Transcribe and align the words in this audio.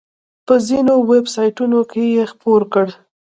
په 0.45 0.53
ځینو 0.67 0.93
ویب 1.09 1.25
سایټونو 1.35 1.79
کې 1.91 2.03
یې 2.15 2.23
خپور 2.31 2.61
کړ. 2.73 2.87